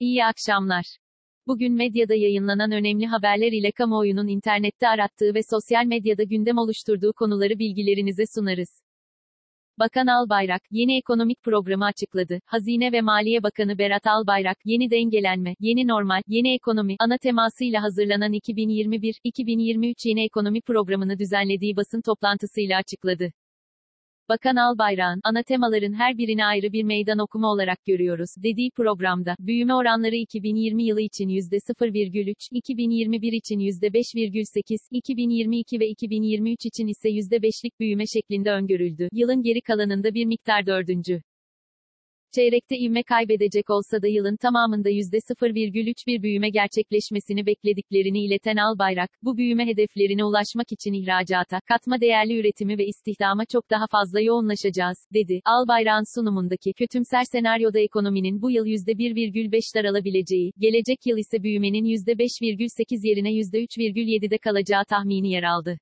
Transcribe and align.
İyi 0.00 0.24
akşamlar. 0.24 0.84
Bugün 1.46 1.72
medyada 1.72 2.14
yayınlanan 2.14 2.72
önemli 2.72 3.06
haberler 3.06 3.52
ile 3.52 3.72
kamuoyunun 3.72 4.28
internette 4.28 4.88
arattığı 4.88 5.34
ve 5.34 5.40
sosyal 5.50 5.84
medyada 5.84 6.22
gündem 6.22 6.58
oluşturduğu 6.58 7.12
konuları 7.12 7.58
bilgilerinize 7.58 8.24
sunarız. 8.34 8.82
Bakan 9.78 10.06
Albayrak, 10.06 10.62
yeni 10.70 10.98
ekonomik 10.98 11.42
programı 11.42 11.84
açıkladı. 11.84 12.40
Hazine 12.46 12.92
ve 12.92 13.00
Maliye 13.00 13.42
Bakanı 13.42 13.78
Berat 13.78 14.06
Albayrak, 14.06 14.56
yeni 14.64 14.90
dengelenme, 14.90 15.54
yeni 15.60 15.88
normal, 15.88 16.22
yeni 16.26 16.54
ekonomi, 16.54 16.96
ana 16.98 17.18
temasıyla 17.18 17.82
hazırlanan 17.82 18.32
2021-2023 18.32 20.08
yeni 20.08 20.24
ekonomi 20.24 20.60
programını 20.60 21.18
düzenlediği 21.18 21.76
basın 21.76 22.00
toplantısıyla 22.00 22.78
açıkladı. 22.78 23.32
Bakan 24.30 24.56
Albayrak'ın, 24.56 25.20
ana 25.24 25.42
temaların 25.42 25.92
her 25.92 26.18
birini 26.18 26.44
ayrı 26.44 26.72
bir 26.72 26.84
meydan 26.84 27.18
okuma 27.18 27.48
olarak 27.52 27.78
görüyoruz, 27.86 28.28
dediği 28.38 28.70
programda, 28.70 29.34
büyüme 29.40 29.74
oranları 29.74 30.16
2020 30.16 30.84
yılı 30.84 31.00
için 31.00 31.28
%0,3, 31.28 32.34
2021 32.52 33.32
için 33.32 33.58
%5,8, 33.58 34.78
2022 34.92 35.80
ve 35.80 35.88
2023 35.88 36.66
için 36.66 36.86
ise 36.86 37.08
%5'lik 37.08 37.80
büyüme 37.80 38.04
şeklinde 38.06 38.50
öngörüldü. 38.50 39.08
Yılın 39.12 39.42
geri 39.42 39.60
kalanında 39.60 40.14
bir 40.14 40.26
miktar 40.26 40.66
dördüncü. 40.66 41.22
Çeyrekte 42.34 42.78
ivme 42.78 43.02
kaybedecek 43.02 43.70
olsa 43.70 44.02
da 44.02 44.08
yılın 44.08 44.36
tamamında 44.36 44.90
%0,3 44.90 46.06
bir 46.06 46.22
büyüme 46.22 46.50
gerçekleşmesini 46.50 47.46
beklediklerini 47.46 48.24
ileten 48.24 48.56
Albayrak, 48.56 49.10
bu 49.22 49.36
büyüme 49.36 49.66
hedeflerine 49.66 50.24
ulaşmak 50.24 50.72
için 50.72 50.92
ihracata, 50.92 51.60
katma 51.68 52.00
değerli 52.00 52.40
üretimi 52.40 52.78
ve 52.78 52.86
istihdama 52.86 53.44
çok 53.52 53.70
daha 53.70 53.86
fazla 53.90 54.20
yoğunlaşacağız, 54.20 54.98
dedi. 55.14 55.40
Albayrak'ın 55.44 56.20
sunumundaki 56.20 56.72
kötümser 56.72 57.24
senaryoda 57.32 57.80
ekonominin 57.80 58.42
bu 58.42 58.50
yıl 58.50 58.66
%1,5 58.66 59.74
daralabileceği, 59.74 60.52
gelecek 60.58 60.98
yıl 61.06 61.18
ise 61.18 61.42
büyümenin 61.42 61.84
%5,8 61.84 63.08
yerine 63.08 63.32
%3,7'de 63.32 64.38
kalacağı 64.38 64.84
tahmini 64.84 65.30
yer 65.30 65.42
aldı. 65.42 65.78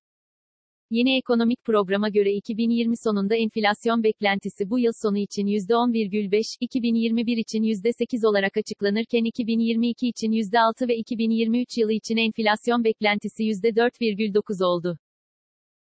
Yeni 0.90 1.16
ekonomik 1.18 1.64
programa 1.64 2.08
göre 2.08 2.32
2020 2.32 2.96
sonunda 3.04 3.36
enflasyon 3.36 4.02
beklentisi 4.02 4.70
bu 4.70 4.78
yıl 4.78 4.92
sonu 5.02 5.18
için 5.18 5.46
%10,5, 5.46 6.56
2021 6.60 7.36
için 7.36 7.62
%8 7.62 8.26
olarak 8.26 8.56
açıklanırken 8.56 9.24
2022 9.24 10.08
için 10.08 10.32
%6 10.32 10.88
ve 10.88 10.96
2023 10.96 11.78
yılı 11.78 11.92
için 11.92 12.16
enflasyon 12.16 12.84
beklentisi 12.84 13.42
%4,9 13.42 14.64
oldu. 14.64 14.98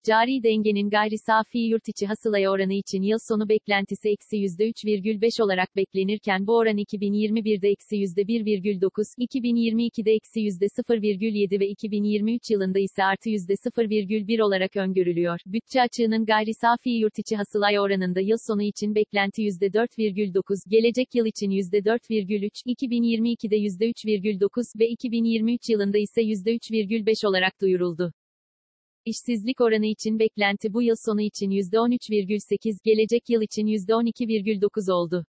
Cari 0.07 0.43
dengenin 0.43 0.91
gayri 0.91 1.19
safi 1.19 1.59
yurt 1.59 1.89
içi 1.89 2.07
hasılaya 2.07 2.51
oranı 2.51 2.73
için 2.73 3.03
yıl 3.03 3.19
sonu 3.29 3.49
beklentisi 3.49 4.09
eksi 4.09 4.37
%3,5 4.37 5.43
olarak 5.43 5.77
beklenirken 5.77 6.47
bu 6.47 6.57
oran 6.57 6.79
2021'de 6.79 7.69
eksi 7.69 7.97
%1,9, 7.97 9.15
2022'de 9.19 10.13
eksi 10.13 10.41
%0,7 10.41 11.61
ve 11.61 11.69
2023 11.69 12.51
yılında 12.51 12.79
ise 12.79 13.05
artı 13.05 13.31
%0,1 13.31 14.43
olarak 14.43 14.77
öngörülüyor. 14.77 15.39
Bütçe 15.47 15.83
açığının 15.83 16.25
gayri 16.25 16.55
safi 16.55 16.91
yurt 16.91 17.19
içi 17.19 17.37
hasılaya 17.37 17.83
oranında 17.83 18.21
yıl 18.21 18.39
sonu 18.47 18.63
için 18.63 18.95
beklenti 18.95 19.43
%4,9, 19.43 20.69
gelecek 20.69 21.15
yıl 21.15 21.27
için 21.27 21.51
%4,3, 21.51 22.63
2022'de 22.67 23.57
%3,9 23.57 24.81
ve 24.81 24.89
2023 24.89 25.69
yılında 25.69 25.99
ise 25.99 26.23
%3,5 26.23 27.27
olarak 27.27 27.61
duyuruldu. 27.61 28.13
İşsizlik 29.05 29.61
oranı 29.61 29.87
için 29.87 30.19
beklenti 30.19 30.73
bu 30.75 30.83
yıl 30.83 30.97
sonu 31.07 31.21
için 31.21 31.51
%13,8, 31.51 32.79
gelecek 32.85 33.23
yıl 33.29 33.43
için 33.43 33.67
%12,9 33.67 34.93
oldu. 34.93 35.25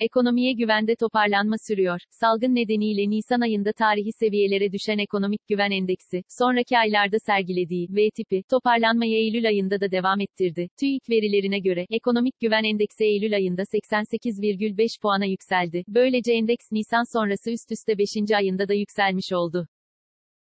Ekonomiye 0.00 0.52
güvende 0.52 0.96
toparlanma 0.96 1.56
sürüyor. 1.68 2.00
Salgın 2.10 2.54
nedeniyle 2.54 3.10
Nisan 3.10 3.40
ayında 3.40 3.72
tarihi 3.72 4.10
seviyelere 4.20 4.72
düşen 4.72 4.98
ekonomik 4.98 5.48
güven 5.48 5.70
endeksi, 5.70 6.22
sonraki 6.38 6.78
aylarda 6.78 7.16
sergilediği 7.26 7.88
V 7.90 8.10
tipi 8.10 8.42
toparlanmayı 8.50 9.16
Eylül 9.16 9.46
ayında 9.46 9.80
da 9.80 9.90
devam 9.90 10.20
ettirdi. 10.20 10.68
TÜİK 10.80 11.10
verilerine 11.10 11.58
göre 11.58 11.86
ekonomik 11.90 12.40
güven 12.40 12.64
endeksi 12.64 13.04
Eylül 13.04 13.34
ayında 13.34 13.62
88,5 13.62 15.00
puana 15.02 15.24
yükseldi. 15.24 15.84
Böylece 15.88 16.32
endeks 16.32 16.64
Nisan 16.72 17.18
sonrası 17.18 17.50
üst 17.50 17.72
üste 17.72 17.98
5. 17.98 18.06
ayında 18.36 18.68
da 18.68 18.74
yükselmiş 18.74 19.32
oldu. 19.32 19.66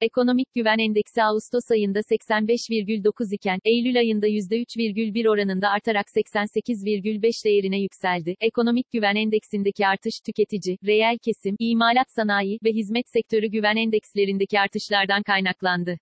Ekonomik 0.03 0.55
Güven 0.55 0.79
Endeksi 0.79 1.23
Ağustos 1.23 1.71
ayında 1.71 1.99
85,9 1.99 3.35
iken, 3.35 3.59
Eylül 3.65 3.99
ayında 3.99 4.29
%3,1 4.29 5.29
oranında 5.29 5.69
artarak 5.69 6.07
88,5 6.17 7.45
değerine 7.45 7.81
yükseldi. 7.81 8.35
Ekonomik 8.41 8.93
Güven 8.93 9.17
Endeksindeki 9.17 9.87
artış 9.87 10.15
tüketici, 10.27 10.77
reel 10.87 11.19
kesim, 11.25 11.57
imalat 11.59 12.11
sanayi 12.11 12.59
ve 12.65 12.71
hizmet 12.71 13.09
sektörü 13.09 13.47
güven 13.47 13.77
endekslerindeki 13.77 14.61
artışlardan 14.61 15.23
kaynaklandı. 15.23 15.99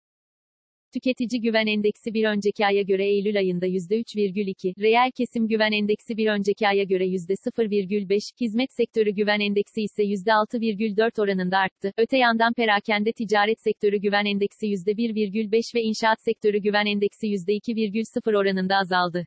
Tüketici 0.93 1.41
Güven 1.41 1.67
Endeksi 1.67 2.15
bir 2.15 2.25
önceki 2.25 2.67
aya 2.67 2.83
göre 2.83 3.05
Eylül 3.05 3.39
ayında 3.39 3.67
%3,2, 3.67 4.83
reel 4.83 5.11
kesim 5.17 5.49
güven 5.49 5.73
endeksi 5.73 6.17
bir 6.17 6.27
önceki 6.27 6.69
aya 6.69 6.85
göre 6.85 7.07
%0,5, 7.07 8.41
hizmet 8.41 8.73
sektörü 8.73 9.11
güven 9.11 9.41
endeksi 9.41 9.83
ise 9.83 10.03
%6,4 10.03 11.23
oranında 11.23 11.59
arttı. 11.59 11.93
Öte 11.99 12.19
yandan 12.19 12.53
perakende 12.55 13.13
ticaret 13.13 13.61
sektörü 13.61 13.97
güven 13.97 14.25
endeksi 14.25 14.67
%1,5 14.67 15.75
ve 15.75 15.83
inşaat 15.83 16.21
sektörü 16.21 16.59
güven 16.59 16.87
endeksi 16.87 17.27
%2,0 17.27 18.37
oranında 18.37 18.77
azaldı. 18.77 19.27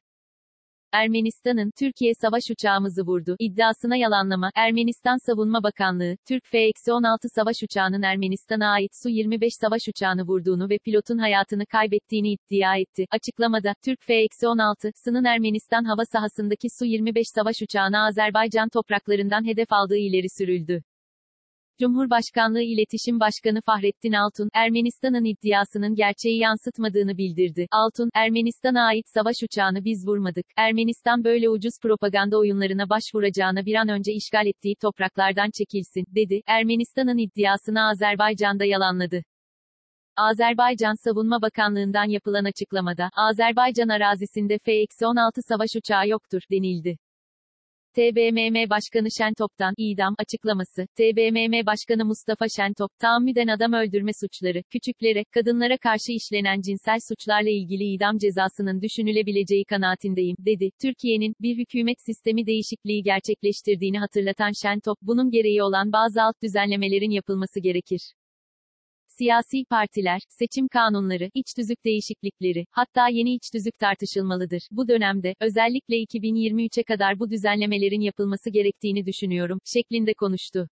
Ermenistan'ın, 0.93 1.71
Türkiye 1.79 2.13
savaş 2.21 2.43
uçağımızı 2.51 3.01
vurdu, 3.01 3.35
iddiasına 3.39 3.95
yalanlama, 3.95 4.49
Ermenistan 4.55 5.17
Savunma 5.25 5.63
Bakanlığı, 5.63 6.15
Türk 6.27 6.43
F-16 6.45 7.17
savaş 7.35 7.55
uçağının 7.63 8.01
Ermenistan'a 8.01 8.67
ait 8.67 8.91
Su-25 9.03 9.49
savaş 9.61 9.81
uçağını 9.87 10.23
vurduğunu 10.23 10.69
ve 10.69 10.77
pilotun 10.85 11.17
hayatını 11.17 11.65
kaybettiğini 11.65 12.33
iddia 12.33 12.77
etti. 12.77 13.05
Açıklamada, 13.11 13.73
Türk 13.85 13.99
F-16, 14.01 14.91
sının 15.03 15.23
Ermenistan 15.23 15.83
hava 15.83 16.05
sahasındaki 16.05 16.67
Su-25 16.79 17.23
savaş 17.35 17.61
uçağına 17.61 18.07
Azerbaycan 18.07 18.69
topraklarından 18.69 19.47
hedef 19.47 19.67
aldığı 19.71 19.97
ileri 19.97 20.27
sürüldü. 20.37 20.83
Cumhurbaşkanlığı 21.79 22.61
İletişim 22.61 23.19
Başkanı 23.19 23.61
Fahrettin 23.65 24.13
Altun, 24.13 24.49
Ermenistan'ın 24.53 25.25
iddiasının 25.25 25.95
gerçeği 25.95 26.39
yansıtmadığını 26.39 27.17
bildirdi. 27.17 27.67
Altun, 27.71 28.09
Ermenistan'a 28.13 28.81
ait 28.87 29.05
savaş 29.13 29.35
uçağını 29.43 29.85
biz 29.85 30.07
vurmadık. 30.07 30.45
Ermenistan 30.57 31.23
böyle 31.23 31.49
ucuz 31.49 31.73
propaganda 31.81 32.37
oyunlarına 32.37 32.89
başvuracağına 32.89 33.65
bir 33.65 33.75
an 33.75 33.87
önce 33.87 34.13
işgal 34.13 34.47
ettiği 34.47 34.75
topraklardan 34.81 35.49
çekilsin, 35.57 36.05
dedi. 36.15 36.41
Ermenistan'ın 36.47 37.17
iddiasını 37.17 37.87
Azerbaycan'da 37.89 38.65
yalanladı. 38.65 39.23
Azerbaycan 40.17 41.03
Savunma 41.03 41.41
Bakanlığı'ndan 41.41 42.09
yapılan 42.09 42.45
açıklamada, 42.45 43.09
Azerbaycan 43.15 43.89
arazisinde 43.89 44.57
F-16 44.65 45.41
savaş 45.47 45.69
uçağı 45.77 46.07
yoktur, 46.07 46.41
denildi. 46.51 46.97
TBMM 47.97 48.69
Başkanı 48.69 49.07
Şentop'tan 49.17 49.73
idam 49.77 50.15
açıklaması. 50.19 50.85
TBMM 50.97 51.65
Başkanı 51.65 52.05
Mustafa 52.05 52.45
Şentop, 52.57 52.91
tahammüden 52.99 53.47
adam 53.47 53.73
öldürme 53.73 54.11
suçları, 54.21 54.63
küçüklere, 54.71 55.23
kadınlara 55.31 55.77
karşı 55.77 56.11
işlenen 56.11 56.61
cinsel 56.61 56.97
suçlarla 57.09 57.49
ilgili 57.49 57.83
idam 57.83 58.17
cezasının 58.17 58.81
düşünülebileceği 58.81 59.65
kanaatindeyim, 59.65 60.35
dedi. 60.39 60.69
Türkiye'nin, 60.81 61.33
bir 61.41 61.57
hükümet 61.57 61.97
sistemi 62.05 62.45
değişikliği 62.45 63.03
gerçekleştirdiğini 63.03 63.99
hatırlatan 63.99 64.51
Şentop, 64.63 64.97
bunun 65.01 65.31
gereği 65.31 65.63
olan 65.63 65.91
bazı 65.91 66.21
alt 66.21 66.35
düzenlemelerin 66.43 67.11
yapılması 67.11 67.59
gerekir. 67.59 68.13
Siyasi 69.17 69.65
partiler, 69.69 70.21
seçim 70.29 70.67
kanunları, 70.67 71.29
iç 71.33 71.45
tüzük 71.55 71.85
değişiklikleri, 71.85 72.65
hatta 72.71 73.07
yeni 73.07 73.33
iç 73.35 73.43
tüzük 73.53 73.77
tartışılmalıdır. 73.79 74.61
Bu 74.71 74.87
dönemde, 74.87 75.33
özellikle 75.41 75.95
2023'e 76.03 76.83
kadar 76.83 77.19
bu 77.19 77.29
düzenlemelerin 77.29 78.01
yapılması 78.01 78.49
gerektiğini 78.49 79.05
düşünüyorum, 79.05 79.59
şeklinde 79.73 80.13
konuştu. 80.13 80.67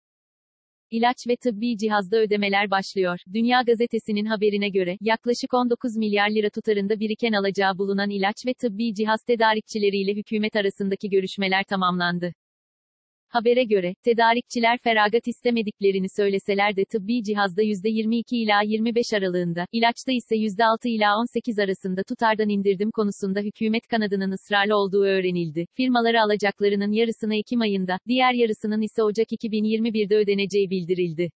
İlaç 0.90 1.16
ve 1.28 1.36
tıbbi 1.36 1.76
cihazda 1.78 2.16
ödemeler 2.16 2.70
başlıyor. 2.70 3.18
Dünya 3.34 3.62
Gazetesi'nin 3.62 4.26
haberine 4.26 4.68
göre, 4.68 4.96
yaklaşık 5.00 5.54
19 5.54 5.96
milyar 5.96 6.30
lira 6.30 6.50
tutarında 6.50 7.00
biriken 7.00 7.32
alacağı 7.32 7.78
bulunan 7.78 8.10
ilaç 8.10 8.36
ve 8.46 8.54
tıbbi 8.54 8.94
cihaz 8.94 9.20
tedarikçileriyle 9.26 10.14
hükümet 10.14 10.56
arasındaki 10.56 11.10
görüşmeler 11.10 11.64
tamamlandı. 11.64 12.32
Habere 13.30 13.64
göre, 13.64 13.94
tedarikçiler 14.04 14.78
feragat 14.78 15.28
istemediklerini 15.28 16.06
söyleseler 16.16 16.76
de 16.76 16.84
tıbbi 16.84 17.22
cihazda 17.22 17.62
%22 17.62 18.22
ila 18.30 18.62
25 18.62 19.12
aralığında, 19.14 19.66
ilaçta 19.72 20.12
ise 20.12 20.36
%6 20.36 20.88
ila 20.88 21.18
18 21.18 21.58
arasında 21.58 22.02
tutardan 22.02 22.48
indirdim 22.48 22.90
konusunda 22.90 23.40
hükümet 23.40 23.86
kanadının 23.86 24.30
ısrarlı 24.30 24.76
olduğu 24.76 25.04
öğrenildi. 25.04 25.66
Firmaları 25.76 26.22
alacaklarının 26.22 26.92
yarısını 26.92 27.36
Ekim 27.36 27.60
ayında, 27.60 27.98
diğer 28.08 28.32
yarısının 28.32 28.82
ise 28.82 29.02
Ocak 29.02 29.32
2021'de 29.32 30.16
ödeneceği 30.16 30.70
bildirildi. 30.70 31.30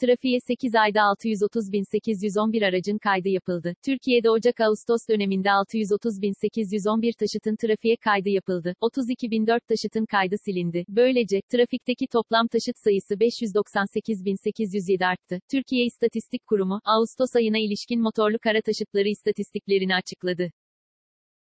Trafiğe 0.00 0.38
8 0.40 0.74
ayda 0.74 1.00
630.811 1.00 2.66
aracın 2.66 2.98
kaydı 2.98 3.28
yapıldı. 3.28 3.74
Türkiye'de 3.84 4.30
Ocak-Ağustos 4.30 5.08
döneminde 5.10 5.48
630.811 5.48 7.12
taşıtın 7.18 7.56
trafiğe 7.56 7.96
kaydı 7.96 8.28
yapıldı. 8.28 8.74
32.004 8.80 9.60
taşıtın 9.68 10.06
kaydı 10.06 10.36
silindi. 10.44 10.84
Böylece, 10.88 11.40
trafikteki 11.52 12.06
toplam 12.12 12.48
taşıt 12.48 12.76
sayısı 12.84 13.14
598.807 13.14 15.06
arttı. 15.06 15.40
Türkiye 15.50 15.84
İstatistik 15.84 16.46
Kurumu, 16.46 16.80
Ağustos 16.84 17.36
ayına 17.36 17.58
ilişkin 17.58 18.00
motorlu 18.00 18.38
kara 18.38 18.60
taşıtları 18.60 19.08
istatistiklerini 19.08 19.94
açıkladı. 19.94 20.50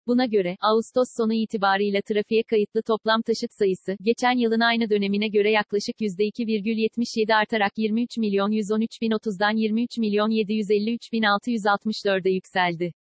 Buna 0.08 0.26
göre, 0.26 0.58
Ağustos 0.62 1.08
sonu 1.18 1.34
itibarıyla 1.34 2.02
trafiğe 2.02 2.44
kayıtlı 2.44 2.82
toplam 2.82 3.22
taşıt 3.22 3.54
sayısı, 3.54 3.98
geçen 4.02 4.38
yılın 4.38 4.60
aynı 4.60 4.90
dönemine 4.90 5.28
göre 5.28 5.52
yaklaşık 5.52 6.02
%2,77 6.02 7.36
artarak 7.36 7.72
23 7.78 8.18
milyon 8.18 8.52
113 8.52 9.02
bin 9.02 9.12
30'dan 9.12 9.56
23 9.56 9.98
milyon 9.98 10.30
753 10.30 11.14
bin 11.14 11.24
664'e 11.24 12.32
yükseldi. 12.32 12.94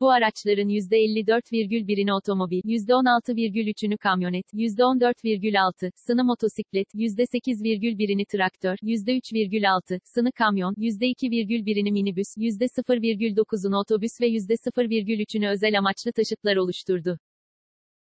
Bu 0.00 0.10
araçların 0.10 0.68
%54,1'ini 0.68 2.12
otomobil, 2.12 2.60
%16,3'ünü 2.64 3.98
kamyonet, 3.98 4.46
%14,6, 4.54 5.90
sını 5.96 6.24
motosiklet, 6.24 6.94
%8,1'ini 6.94 8.26
traktör, 8.26 8.76
%3,6, 8.82 10.00
sını 10.04 10.32
kamyon, 10.32 10.74
%2,1'ini 10.74 11.92
minibüs, 11.92 12.28
%0,9'unu 12.36 13.76
otobüs 13.80 14.12
ve 14.20 14.28
%0,3'ünü 14.28 15.48
özel 15.48 15.78
amaçlı 15.78 16.12
taşıtlar 16.12 16.56
oluşturdu. 16.56 17.18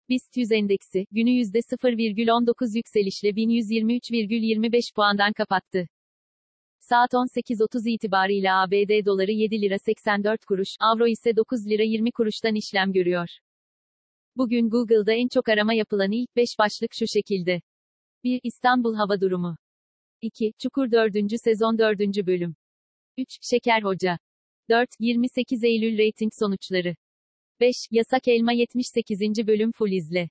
BIST 0.10 0.38
100 0.38 0.52
endeksi, 0.52 1.06
günü 1.12 1.30
%0,19 1.30 2.78
yükselişle 2.78 3.30
1123,25 3.30 4.94
puandan 4.96 5.34
kapattı. 5.34 5.88
Saat 6.90 7.14
18.30 7.14 7.90
itibarıyla 7.90 8.62
ABD 8.62 9.06
doları 9.06 9.32
7 9.32 9.62
lira 9.62 9.80
84 9.80 10.46
kuruş, 10.46 10.70
avro 10.80 11.08
ise 11.08 11.36
9 11.36 11.68
lira 11.68 11.84
20 11.84 12.12
kuruştan 12.12 12.56
işlem 12.56 12.94
görüyor. 12.94 13.28
Bugün 14.36 14.70
Google'da 14.70 15.14
en 15.14 15.28
çok 15.28 15.50
arama 15.50 15.74
yapılan 15.74 16.12
ilk 16.12 16.36
5 16.36 16.50
başlık 16.60 16.94
şu 16.94 17.08
şekilde. 17.08 17.62
1. 18.24 18.40
İstanbul 18.44 18.96
hava 18.96 19.22
durumu. 19.22 19.58
2. 20.22 20.54
Çukur 20.60 20.92
4. 20.92 21.14
sezon 21.44 21.78
4. 21.78 22.00
bölüm. 22.28 22.56
3. 23.18 23.28
Şeker 23.42 23.82
Hoca. 23.82 24.20
4. 24.70 24.90
28 25.00 25.64
Eylül 25.64 25.98
reyting 25.98 26.32
sonuçları. 26.40 26.96
5. 27.60 27.76
Yasak 27.92 28.28
Elma 28.28 28.54
78. 28.54 29.48
bölüm 29.48 29.72
full 29.72 29.92
izle. 29.92 30.30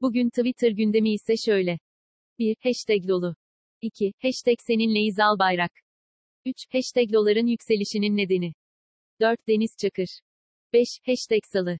Bugün 0.00 0.30
Twitter 0.30 0.70
gündemi 0.70 1.12
ise 1.12 1.36
şöyle. 1.36 1.78
1. 2.38 2.56
Hashtag 2.62 3.08
dolu. 3.08 3.34
2. 3.82 4.12
Hashtag 4.22 4.60
seninleyiz 4.60 5.18
Albayrak. 5.20 5.72
3. 6.46 6.66
Hashtag 6.72 7.12
doların 7.12 7.46
yükselişinin 7.46 8.16
nedeni. 8.16 8.52
4. 9.20 9.48
Deniz 9.48 9.76
Çakır. 9.78 10.20
5. 10.72 10.88
Hashtag 11.06 11.40
salı. 11.52 11.78